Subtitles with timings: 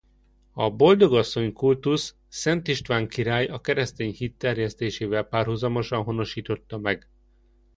[0.53, 7.09] A Boldogasszony kultuszt Szent István király a keresztény hit terjesztésével párhuzamosan honosította meg.